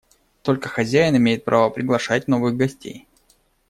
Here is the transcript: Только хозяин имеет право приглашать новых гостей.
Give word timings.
Только 0.41 0.67
хозяин 0.67 1.15
имеет 1.17 1.45
право 1.45 1.69
приглашать 1.69 2.27
новых 2.27 2.57
гостей. 2.57 3.07